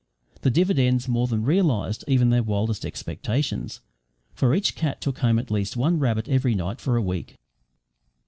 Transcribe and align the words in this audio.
The 0.41 0.49
dividends 0.49 1.07
more 1.07 1.27
than 1.27 1.43
realised 1.43 2.03
even 2.07 2.31
their 2.31 2.41
wildest 2.41 2.87
expectations, 2.87 3.81
for 4.33 4.55
each 4.55 4.73
cat 4.73 4.99
took 4.99 5.19
home 5.19 5.37
at 5.37 5.51
least 5.51 5.77
one 5.77 5.99
rabbit 5.99 6.27
every 6.27 6.55
night 6.55 6.81
for 6.81 6.97
a 6.97 7.01
week. 7.03 7.37